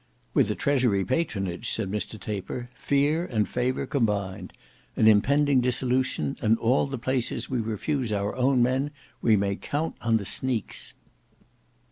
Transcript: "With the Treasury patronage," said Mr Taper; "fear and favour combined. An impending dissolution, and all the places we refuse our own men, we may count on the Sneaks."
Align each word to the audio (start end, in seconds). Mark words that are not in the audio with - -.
"With 0.33 0.47
the 0.47 0.55
Treasury 0.55 1.05
patronage," 1.05 1.69
said 1.69 1.91
Mr 1.91 2.19
Taper; 2.19 2.71
"fear 2.73 3.23
and 3.27 3.47
favour 3.47 3.85
combined. 3.85 4.51
An 4.95 5.07
impending 5.07 5.61
dissolution, 5.61 6.37
and 6.41 6.57
all 6.57 6.87
the 6.87 6.97
places 6.97 7.51
we 7.51 7.59
refuse 7.59 8.11
our 8.11 8.35
own 8.35 8.63
men, 8.63 8.89
we 9.21 9.35
may 9.37 9.55
count 9.55 9.95
on 10.01 10.17
the 10.17 10.25
Sneaks." 10.25 10.95